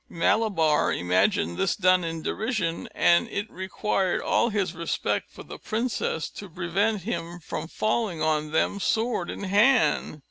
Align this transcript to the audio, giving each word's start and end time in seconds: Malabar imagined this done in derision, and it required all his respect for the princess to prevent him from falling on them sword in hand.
Malabar 0.09 0.91
imagined 0.91 1.59
this 1.59 1.75
done 1.75 2.03
in 2.03 2.23
derision, 2.23 2.89
and 2.95 3.27
it 3.29 3.47
required 3.51 4.19
all 4.19 4.49
his 4.49 4.73
respect 4.73 5.31
for 5.31 5.43
the 5.43 5.59
princess 5.59 6.27
to 6.27 6.49
prevent 6.49 7.03
him 7.03 7.39
from 7.39 7.67
falling 7.67 8.19
on 8.19 8.49
them 8.51 8.79
sword 8.79 9.29
in 9.29 9.43
hand. 9.43 10.19